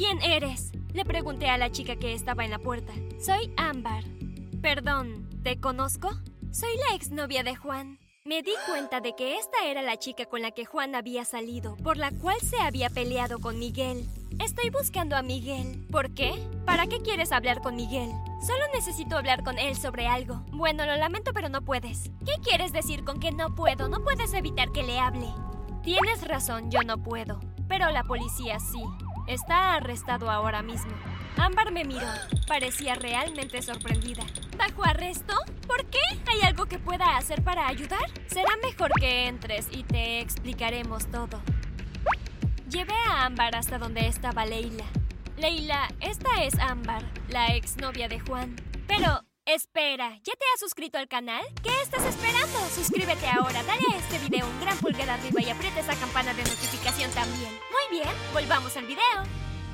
[0.00, 0.72] ¿Quién eres?
[0.94, 2.90] Le pregunté a la chica que estaba en la puerta.
[3.22, 4.02] Soy Ámbar.
[4.62, 6.08] Perdón, ¿te conozco?
[6.50, 7.98] Soy la exnovia de Juan.
[8.24, 11.76] Me di cuenta de que esta era la chica con la que Juan había salido,
[11.76, 14.08] por la cual se había peleado con Miguel.
[14.42, 15.86] Estoy buscando a Miguel.
[15.92, 16.32] ¿Por qué?
[16.64, 18.08] ¿Para qué quieres hablar con Miguel?
[18.40, 20.36] Solo necesito hablar con él sobre algo.
[20.50, 22.10] Bueno, lo lamento, pero no puedes.
[22.24, 23.90] ¿Qué quieres decir con que no puedo?
[23.90, 25.28] No puedes evitar que le hable.
[25.82, 27.38] Tienes razón, yo no puedo.
[27.68, 28.82] Pero la policía sí.
[29.30, 30.90] Está arrestado ahora mismo.
[31.36, 32.08] Ámbar me miró.
[32.48, 34.24] Parecía realmente sorprendida.
[34.58, 35.34] ¿Bajo arresto?
[35.68, 36.00] ¿Por qué?
[36.26, 38.10] ¿Hay algo que pueda hacer para ayudar?
[38.26, 41.40] Será mejor que entres y te explicaremos todo.
[42.68, 44.84] Llevé a Ámbar hasta donde estaba Leila.
[45.36, 48.56] Leila, esta es Ámbar, la exnovia de Juan.
[48.88, 49.22] Pero,
[49.54, 51.42] espera, ¿ya te has suscrito al canal?
[51.62, 52.58] ¿Qué estás esperando?
[52.74, 56.42] Suscríbete ahora, dale a este video un gran pulgar arriba y aprieta esa campana de
[56.42, 57.50] notificación también.
[57.50, 59.00] Muy bien, volvamos al video.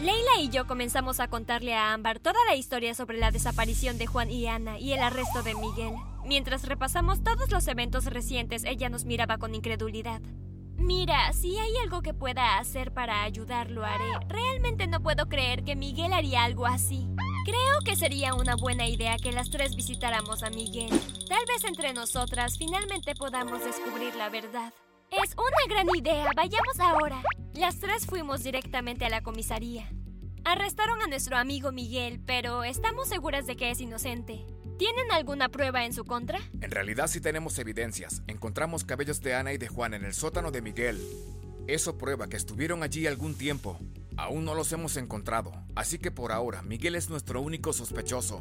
[0.00, 4.06] Leila y yo comenzamos a contarle a Ámbar toda la historia sobre la desaparición de
[4.06, 5.94] Juan y Ana y el arresto de Miguel.
[6.24, 10.20] Mientras repasamos todos los eventos recientes, ella nos miraba con incredulidad.
[10.76, 14.04] Mira, si hay algo que pueda hacer para ayudarlo, haré.
[14.28, 17.08] Realmente no puedo creer que Miguel haría algo así.
[17.46, 20.90] Creo que sería una buena idea que las tres visitáramos a Miguel.
[21.28, 24.74] Tal vez entre nosotras finalmente podamos descubrir la verdad.
[25.12, 27.22] Es una gran idea, vayamos ahora.
[27.54, 29.88] Las tres fuimos directamente a la comisaría.
[30.44, 34.44] Arrestaron a nuestro amigo Miguel, pero estamos seguras de que es inocente.
[34.76, 36.40] ¿Tienen alguna prueba en su contra?
[36.60, 38.24] En realidad sí tenemos evidencias.
[38.26, 41.00] Encontramos cabellos de Ana y de Juan en el sótano de Miguel.
[41.68, 43.78] Eso prueba que estuvieron allí algún tiempo.
[44.16, 48.40] Aún no los hemos encontrado, así que por ahora Miguel es nuestro único sospechoso.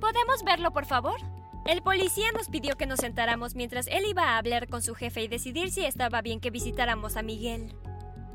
[0.00, 1.20] ¿Podemos verlo, por favor?
[1.66, 5.22] El policía nos pidió que nos sentáramos mientras él iba a hablar con su jefe
[5.22, 7.74] y decidir si estaba bien que visitáramos a Miguel.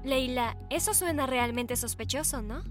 [0.03, 2.63] Leila, eso suena realmente sospechoso, ¿no?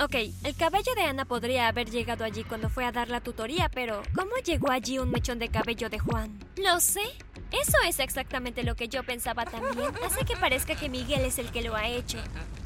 [0.00, 3.68] Ok, el cabello de Ana podría haber llegado allí cuando fue a dar la tutoría,
[3.68, 6.38] pero ¿cómo llegó allí un mechón de cabello de Juan?
[6.56, 7.02] Lo sé.
[7.52, 9.92] Eso es exactamente lo que yo pensaba también.
[10.04, 12.18] Hace que parezca que Miguel es el que lo ha hecho.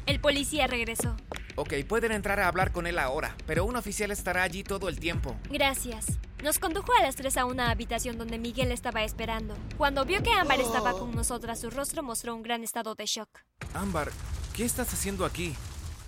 [0.05, 1.15] El policía regresó.
[1.55, 4.99] Ok, pueden entrar a hablar con él ahora, pero un oficial estará allí todo el
[4.99, 5.35] tiempo.
[5.49, 6.05] Gracias.
[6.41, 9.57] Nos condujo a las tres a una habitación donde Miguel estaba esperando.
[9.77, 13.29] Cuando vio que Ámbar estaba con nosotras, su rostro mostró un gran estado de shock.
[13.73, 14.11] Ámbar,
[14.55, 15.55] ¿qué estás haciendo aquí?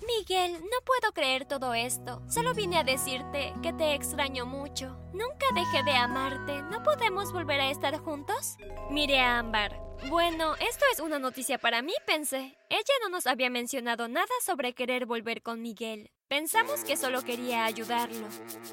[0.06, 2.22] Miguel, no puedo creer todo esto.
[2.28, 4.96] Solo vine a decirte que te extraño mucho.
[5.12, 6.62] Nunca dejé de amarte.
[6.62, 8.56] ¿No podemos volver a estar juntos?
[8.90, 9.80] Mire a Ámbar.
[10.08, 12.56] Bueno, esto es una noticia para mí, pensé.
[12.70, 16.10] Ella no nos había mencionado nada sobre querer volver con Miguel.
[16.28, 18.26] Pensamos que solo quería ayudarlo.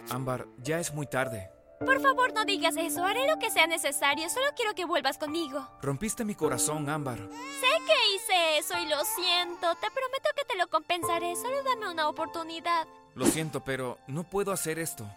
[0.09, 1.50] Ámbar, ya es muy tarde.
[1.80, 3.06] Por favor, no digas eso.
[3.06, 4.30] Haré lo que sea necesario.
[4.30, 5.68] Solo quiero que vuelvas conmigo.
[5.82, 7.18] Rompiste mi corazón, Ámbar.
[7.18, 9.76] Sé que hice eso y lo siento.
[9.76, 11.36] Te prometo que te lo compensaré.
[11.36, 12.88] Solo dame una oportunidad.
[13.14, 15.08] Lo siento, pero no puedo hacer esto.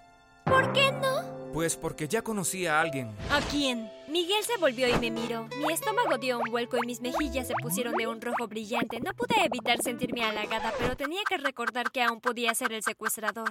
[0.45, 1.51] ¿Por qué no?
[1.53, 3.15] Pues porque ya conocí a alguien.
[3.31, 3.91] ¿A quién?
[4.09, 5.49] Miguel se volvió y me miró.
[5.65, 9.01] Mi estómago dio un vuelco y mis mejillas se pusieron de un rojo brillante.
[9.01, 13.51] No pude evitar sentirme halagada, pero tenía que recordar que aún podía ser el secuestrador.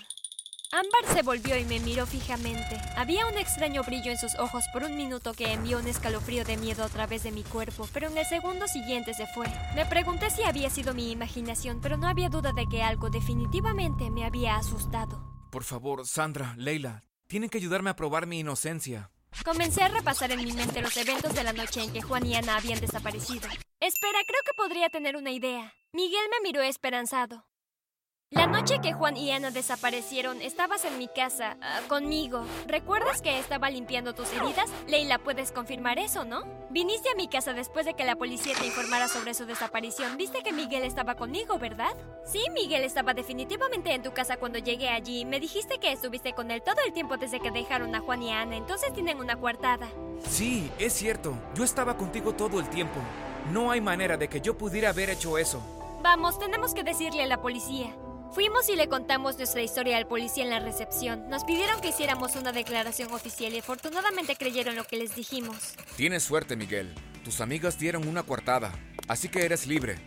[0.71, 2.79] Ámbar se volvió y me miró fijamente.
[2.95, 6.57] Había un extraño brillo en sus ojos por un minuto que envió un escalofrío de
[6.57, 9.47] miedo a través de mi cuerpo, pero en el segundo siguiente se fue.
[9.73, 14.11] Me pregunté si había sido mi imaginación, pero no había duda de que algo definitivamente
[14.11, 15.23] me había asustado.
[15.49, 19.09] Por favor, Sandra, Leila, tienen que ayudarme a probar mi inocencia.
[19.43, 22.35] Comencé a repasar en mi mente los eventos de la noche en que Juan y
[22.35, 23.47] Ana habían desaparecido.
[23.79, 25.73] Espera, creo que podría tener una idea.
[25.93, 27.47] Miguel me miró esperanzado.
[28.31, 32.45] La noche que Juan y Ana desaparecieron, estabas en mi casa, ah, conmigo.
[32.67, 34.69] ¿Recuerdas que estaba limpiando tus heridas?
[34.87, 36.43] Leila, puedes confirmar eso, ¿no?
[36.69, 40.15] Viniste a mi casa después de que la policía te informara sobre su desaparición.
[40.15, 41.89] Viste que Miguel estaba conmigo, ¿verdad?
[42.23, 45.25] Sí, Miguel estaba definitivamente en tu casa cuando llegué allí.
[45.25, 48.31] Me dijiste que estuviste con él todo el tiempo desde que dejaron a Juan y
[48.31, 49.87] a Ana, entonces tienen una coartada.
[50.29, 51.33] Sí, es cierto.
[51.55, 52.99] Yo estaba contigo todo el tiempo.
[53.51, 55.59] No hay manera de que yo pudiera haber hecho eso.
[56.03, 57.91] Vamos, tenemos que decirle a la policía.
[58.31, 61.27] Fuimos y le contamos nuestra historia al policía en la recepción.
[61.29, 65.73] Nos pidieron que hiciéramos una declaración oficial y afortunadamente creyeron lo que les dijimos.
[65.97, 66.93] Tienes suerte, Miguel.
[67.23, 68.71] Tus amigas dieron una coartada,
[69.07, 69.97] así que eres libre.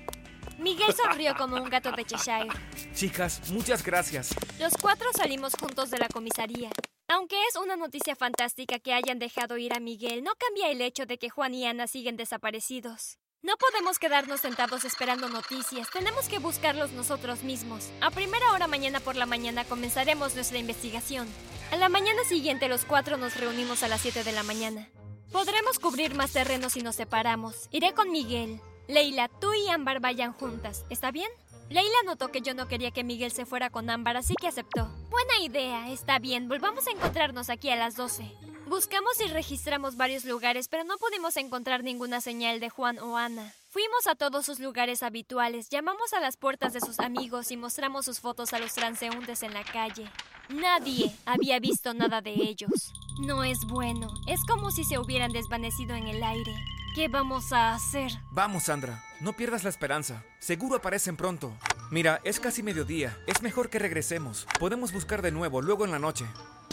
[0.58, 2.48] Miguel sonrió como un gato de Cheshire.
[2.94, 4.34] Chicas, muchas gracias.
[4.60, 6.70] Los cuatro salimos juntos de la comisaría.
[7.08, 11.06] Aunque es una noticia fantástica que hayan dejado ir a Miguel, no cambia el hecho
[11.06, 13.18] de que Juan y Ana siguen desaparecidos.
[13.44, 17.90] No podemos quedarnos sentados esperando noticias, tenemos que buscarlos nosotros mismos.
[18.00, 21.26] A primera hora mañana por la mañana comenzaremos nuestra investigación.
[21.72, 24.88] A la mañana siguiente los cuatro nos reunimos a las 7 de la mañana.
[25.32, 27.68] Podremos cubrir más terreno si nos separamos.
[27.72, 28.60] Iré con Miguel.
[28.86, 31.30] Leila, tú y Ámbar vayan juntas, ¿está bien?
[31.68, 34.86] Leila notó que yo no quería que Miguel se fuera con Ámbar, así que aceptó.
[35.10, 38.41] Buena idea, está bien, volvamos a encontrarnos aquí a las 12.
[38.66, 43.52] Buscamos y registramos varios lugares, pero no pudimos encontrar ninguna señal de Juan o Ana.
[43.70, 48.04] Fuimos a todos sus lugares habituales, llamamos a las puertas de sus amigos y mostramos
[48.04, 50.08] sus fotos a los transeúntes en la calle.
[50.48, 52.92] Nadie había visto nada de ellos.
[53.26, 56.54] No es bueno, es como si se hubieran desvanecido en el aire.
[56.94, 58.12] ¿Qué vamos a hacer?
[58.32, 59.02] Vamos, Sandra.
[59.20, 60.22] No pierdas la esperanza.
[60.38, 61.52] Seguro aparecen pronto.
[61.90, 63.18] Mira, es casi mediodía.
[63.26, 64.46] Es mejor que regresemos.
[64.58, 66.26] Podemos buscar de nuevo, luego en la noche.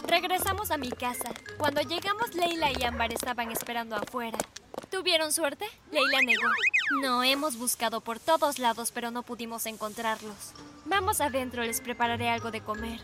[0.06, 1.32] Regresamos a mi casa.
[1.58, 4.38] Cuando llegamos, Leila y Ámbar estaban esperando afuera.
[4.90, 5.66] ¿Tuvieron suerte?
[5.92, 6.48] Leila negó.
[7.02, 10.52] No, hemos buscado por todos lados, pero no pudimos encontrarlos.
[10.84, 13.00] Vamos adentro, les prepararé algo de comer.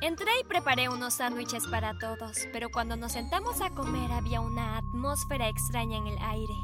[0.00, 4.76] Entré y preparé unos sándwiches para todos, pero cuando nos sentamos a comer había una
[4.76, 6.54] atmósfera extraña en el aire.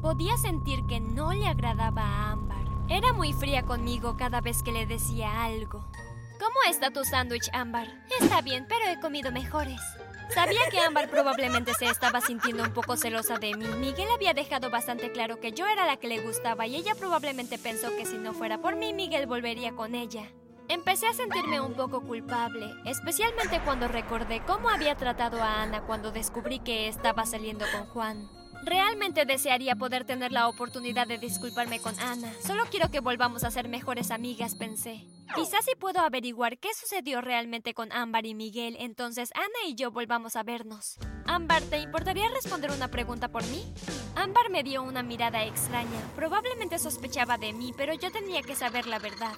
[0.00, 2.64] Podía sentir que no le agradaba a Ámbar.
[2.88, 5.84] Era muy fría conmigo cada vez que le decía algo.
[6.38, 7.88] ¿Cómo está tu sándwich, Ámbar?
[8.20, 9.80] Está bien, pero he comido mejores.
[10.32, 13.66] Sabía que Ámbar probablemente se estaba sintiendo un poco celosa de mí.
[13.78, 17.58] Miguel había dejado bastante claro que yo era la que le gustaba y ella probablemente
[17.58, 20.30] pensó que si no fuera por mí, Miguel volvería con ella.
[20.68, 26.12] Empecé a sentirme un poco culpable, especialmente cuando recordé cómo había tratado a Ana cuando
[26.12, 28.28] descubrí que estaba saliendo con Juan.
[28.64, 32.30] Realmente desearía poder tener la oportunidad de disculparme con Ana.
[32.46, 35.06] Solo quiero que volvamos a ser mejores amigas, pensé.
[35.34, 39.90] Quizás si puedo averiguar qué sucedió realmente con Ámbar y Miguel, entonces Ana y yo
[39.90, 40.96] volvamos a vernos.
[41.26, 43.62] Ámbar, ¿te importaría responder una pregunta por mí?
[44.16, 46.00] Ámbar me dio una mirada extraña.
[46.16, 49.34] Probablemente sospechaba de mí, pero yo tenía que saber la verdad.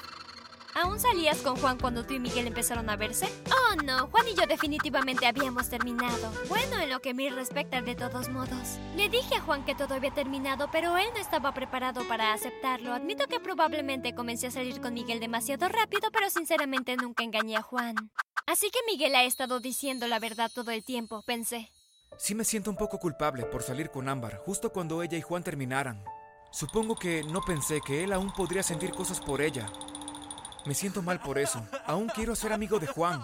[0.75, 3.29] ¿Aún salías con Juan cuando tú y Miguel empezaron a verse?
[3.51, 6.33] Oh, no, Juan y yo definitivamente habíamos terminado.
[6.49, 8.79] Bueno, en lo que me respecta de todos modos.
[8.97, 12.93] Le dije a Juan que todo había terminado, pero él no estaba preparado para aceptarlo.
[12.93, 17.63] Admito que probablemente comencé a salir con Miguel demasiado rápido, pero sinceramente nunca engañé a
[17.63, 17.97] Juan.
[18.47, 21.71] Así que Miguel ha estado diciendo la verdad todo el tiempo, pensé.
[22.17, 25.43] Sí me siento un poco culpable por salir con Ámbar justo cuando ella y Juan
[25.43, 26.05] terminaran.
[26.53, 29.71] Supongo que no pensé que él aún podría sentir cosas por ella.
[30.67, 31.67] Me siento mal por eso.
[31.87, 33.23] Aún quiero ser amigo de Juan.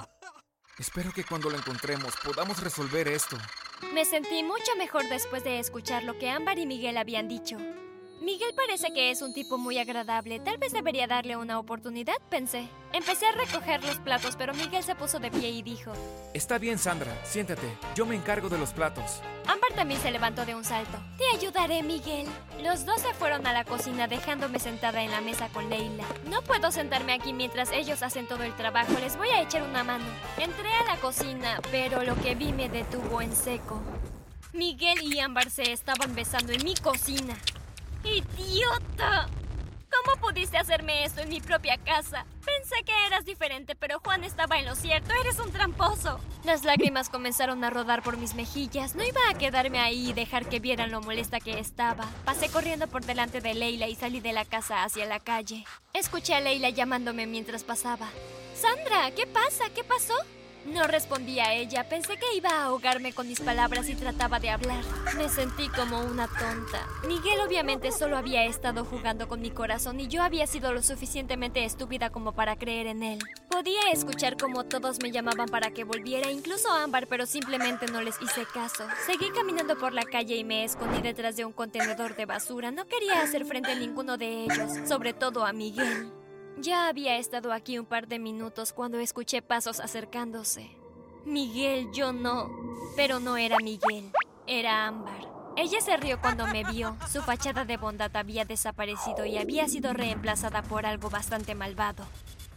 [0.78, 3.36] Espero que cuando lo encontremos podamos resolver esto.
[3.92, 7.56] Me sentí mucho mejor después de escuchar lo que Ámbar y Miguel habían dicho.
[8.20, 10.40] Miguel parece que es un tipo muy agradable.
[10.40, 12.66] Tal vez debería darle una oportunidad, pensé.
[12.92, 15.92] Empecé a recoger los platos, pero Miguel se puso de pie y dijo:
[16.32, 17.66] Está bien, Sandra, siéntate.
[17.94, 19.20] Yo me encargo de los platos.
[19.46, 20.98] Ámbar también se levantó de un salto.
[21.18, 22.26] Te ayudaré, Miguel.
[22.62, 26.04] Los dos se fueron a la cocina dejándome sentada en la mesa con Leila.
[26.30, 28.92] No puedo sentarme aquí mientras ellos hacen todo el trabajo.
[28.98, 30.04] Les voy a echar una mano.
[30.38, 33.82] Entré a la cocina, pero lo que vi me detuvo en seco.
[34.54, 37.36] Miguel y Ámbar se estaban besando en mi cocina.
[38.06, 39.28] ¡Idiota!
[39.90, 42.24] ¿Cómo pudiste hacerme esto en mi propia casa?
[42.44, 45.12] Pensé que eras diferente, pero Juan estaba en lo cierto.
[45.20, 46.20] Eres un tramposo.
[46.44, 48.94] Las lágrimas comenzaron a rodar por mis mejillas.
[48.94, 52.04] No iba a quedarme ahí y dejar que vieran lo molesta que estaba.
[52.24, 55.64] Pasé corriendo por delante de Leila y salí de la casa hacia la calle.
[55.92, 58.08] Escuché a Leila llamándome mientras pasaba.
[58.54, 59.64] Sandra, ¿qué pasa?
[59.74, 60.14] ¿Qué pasó?
[60.66, 61.88] No respondí a ella.
[61.88, 64.82] Pensé que iba a ahogarme con mis palabras y trataba de hablar.
[65.16, 66.86] Me sentí como una tonta.
[67.06, 71.64] Miguel obviamente solo había estado jugando con mi corazón y yo había sido lo suficientemente
[71.64, 73.18] estúpida como para creer en él.
[73.48, 78.20] Podía escuchar como todos me llamaban para que volviera, incluso Ámbar, pero simplemente no les
[78.20, 78.86] hice caso.
[79.06, 82.70] Seguí caminando por la calle y me escondí detrás de un contenedor de basura.
[82.70, 86.12] No quería hacer frente a ninguno de ellos, sobre todo a Miguel.
[86.58, 90.70] Ya había estado aquí un par de minutos cuando escuché pasos acercándose.
[91.24, 92.50] Miguel, yo no.
[92.96, 94.10] Pero no era Miguel,
[94.46, 95.28] era Ámbar.
[95.56, 96.96] Ella se rió cuando me vio.
[97.10, 102.04] Su fachada de bondad había desaparecido y había sido reemplazada por algo bastante malvado.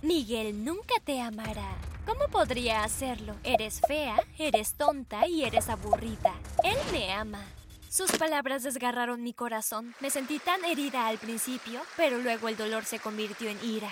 [0.02, 1.76] Miguel nunca te amará.
[2.06, 3.36] ¿Cómo podría hacerlo?
[3.44, 6.34] Eres fea, eres tonta y eres aburrida.
[6.64, 7.46] Él me ama.
[7.90, 9.96] Sus palabras desgarraron mi corazón.
[10.00, 13.90] Me sentí tan herida al principio, pero luego el dolor se convirtió en ira.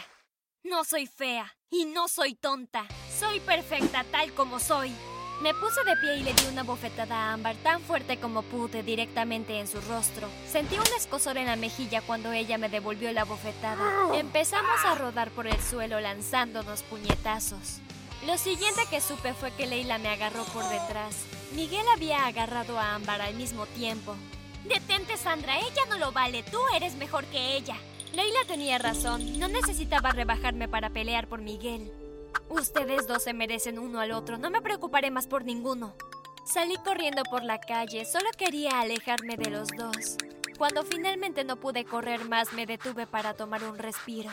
[0.63, 2.86] No soy fea y no soy tonta.
[3.20, 4.94] Soy perfecta tal como soy.
[5.42, 8.84] Me puse de pie y le di una bofetada a Ámbar tan fuerte como pude
[8.84, 10.30] directamente en su rostro.
[10.48, 14.16] Sentí un escosor en la mejilla cuando ella me devolvió la bofetada.
[14.16, 17.80] Empezamos a rodar por el suelo lanzándonos puñetazos.
[18.27, 21.16] Lo siguiente que supe fue que Leila me agarró por detrás.
[21.54, 24.16] Miguel había agarrado a Ámbar al mismo tiempo.
[24.66, 27.77] Detente, Sandra, ella no lo vale, tú eres mejor que ella.
[28.13, 31.92] Leila tenía razón, no necesitaba rebajarme para pelear por Miguel.
[32.50, 35.96] Ustedes dos se merecen uno al otro, no me preocuparé más por ninguno.
[36.46, 40.18] Salí corriendo por la calle, solo quería alejarme de los dos.
[40.58, 44.32] Cuando finalmente no pude correr más, me detuve para tomar un respiro.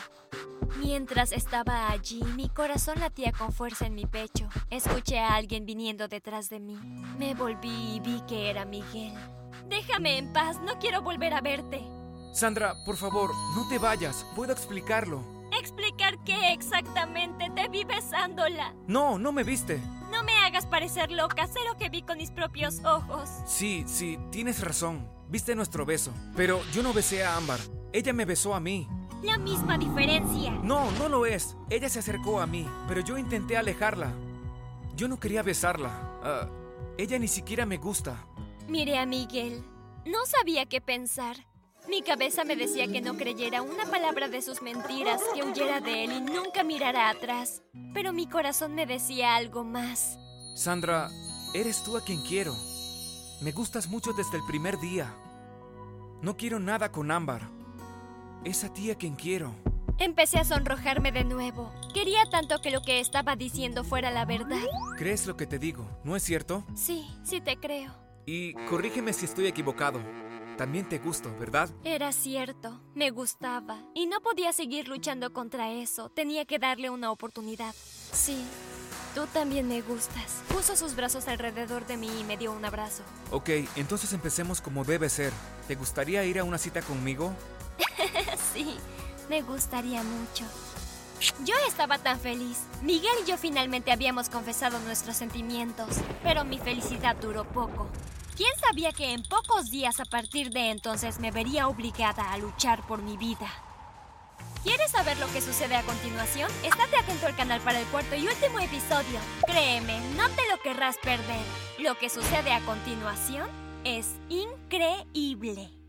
[0.79, 4.49] Mientras estaba allí, mi corazón latía con fuerza en mi pecho.
[4.71, 6.79] Escuché a alguien viniendo detrás de mí.
[7.19, 9.13] Me volví y vi que era Miguel.
[9.69, 11.83] Déjame en paz, no quiero volver a verte.
[12.33, 14.27] Sandra, por favor, no te vayas.
[14.35, 15.23] Puedo explicarlo.
[15.61, 17.51] ¿Explicar qué exactamente?
[17.55, 18.75] Te vi besándola.
[18.87, 19.81] No, no me viste.
[20.15, 23.29] No me hagas parecer loca, sé lo que vi con mis propios ojos.
[23.47, 25.11] Sí, sí, tienes razón.
[25.29, 26.13] Viste nuestro beso.
[26.37, 27.59] Pero yo no besé a Ámbar.
[27.93, 28.87] Ella me besó a mí.
[29.25, 30.53] La misma diferencia.
[30.63, 31.57] No, no lo es.
[31.69, 34.13] Ella se acercó a mí, pero yo intenté alejarla.
[34.95, 35.91] Yo no quería besarla.
[36.23, 36.49] Ah,
[36.97, 38.25] ella ni siquiera me gusta.
[38.69, 39.65] Miré a Miguel.
[40.07, 41.39] No sabía qué pensar.
[41.89, 46.05] Mi cabeza me decía que no creyera una palabra de sus mentiras, que huyera de
[46.05, 47.63] él y nunca mirara atrás.
[47.93, 50.19] Pero mi corazón me decía algo más.
[50.57, 51.11] Sandra,
[51.53, 52.55] eres tú a quien quiero.
[53.43, 55.15] Me gustas mucho desde el primer día.
[56.23, 57.51] No quiero nada con Ámbar.
[58.45, 59.55] Es a ti a quien quiero.
[59.99, 61.73] Empecé a sonrojarme de nuevo.
[61.93, 64.65] Quería tanto que lo que estaba diciendo fuera la verdad.
[64.97, 65.87] ¿Crees lo que te digo?
[66.03, 66.65] ¿No es cierto?
[66.75, 67.93] Sí, sí te creo.
[68.27, 70.01] Y corrígeme si estoy equivocado.
[70.57, 71.69] También te gusto, ¿verdad?
[71.83, 73.79] Era cierto, me gustaba.
[73.95, 76.09] Y no podía seguir luchando contra eso.
[76.11, 77.75] Tenía que darle una oportunidad.
[78.13, 78.45] Sí,
[79.15, 80.43] tú también me gustas.
[80.49, 83.03] Puso sus brazos alrededor de mí y me dio un abrazo.
[83.33, 85.33] Ok, entonces empecemos como debe ser.
[85.67, 87.33] ¿Te gustaría ir a una cita conmigo?
[88.55, 88.77] sí,
[89.29, 90.45] me gustaría mucho.
[91.45, 92.59] Yo estaba tan feliz.
[92.83, 95.89] Miguel y yo finalmente habíamos confesado nuestros sentimientos,
[96.23, 97.89] pero mi felicidad duró poco.
[98.37, 102.85] ¿Quién sabía que en pocos días a partir de entonces me vería obligada a luchar
[102.85, 103.47] por mi vida?
[104.65, 106.51] ¿Quieres saber lo que sucede a continuación?
[106.65, 109.21] Estate atento al canal para el cuarto y último episodio.
[109.47, 111.45] Créeme, no te lo querrás perder.
[111.79, 113.49] Lo que sucede a continuación
[113.85, 115.84] es increíble.